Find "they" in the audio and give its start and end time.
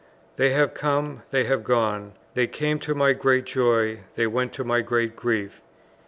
0.35-0.49, 1.29-1.43, 2.33-2.47, 4.15-4.25